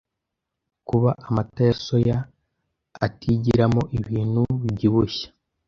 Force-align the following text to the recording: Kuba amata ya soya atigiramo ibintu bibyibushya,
Kuba 0.87 1.09
amata 1.27 1.61
ya 1.69 1.75
soya 1.85 2.17
atigiramo 3.05 3.81
ibintu 3.99 4.41
bibyibushya, 4.61 5.27